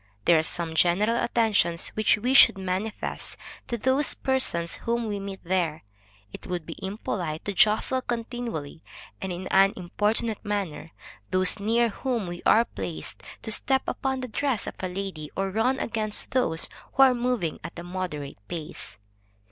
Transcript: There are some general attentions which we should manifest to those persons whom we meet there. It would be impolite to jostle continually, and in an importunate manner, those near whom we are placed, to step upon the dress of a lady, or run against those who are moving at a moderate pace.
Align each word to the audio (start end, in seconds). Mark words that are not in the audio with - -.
There 0.25 0.39
are 0.39 0.41
some 0.41 0.73
general 0.73 1.15
attentions 1.23 1.89
which 1.89 2.17
we 2.17 2.33
should 2.33 2.57
manifest 2.57 3.37
to 3.67 3.77
those 3.77 4.15
persons 4.15 4.77
whom 4.77 5.05
we 5.07 5.19
meet 5.19 5.41
there. 5.43 5.83
It 6.33 6.47
would 6.47 6.65
be 6.65 6.75
impolite 6.81 7.45
to 7.45 7.53
jostle 7.53 8.01
continually, 8.01 8.81
and 9.21 9.31
in 9.31 9.45
an 9.49 9.73
importunate 9.77 10.43
manner, 10.43 10.89
those 11.29 11.59
near 11.59 11.89
whom 11.89 12.25
we 12.25 12.41
are 12.47 12.65
placed, 12.65 13.21
to 13.43 13.51
step 13.51 13.83
upon 13.87 14.21
the 14.21 14.27
dress 14.27 14.65
of 14.65 14.73
a 14.79 14.87
lady, 14.89 15.29
or 15.37 15.51
run 15.51 15.77
against 15.79 16.31
those 16.31 16.67
who 16.93 17.03
are 17.03 17.13
moving 17.13 17.59
at 17.63 17.77
a 17.77 17.83
moderate 17.83 18.39
pace. 18.47 18.97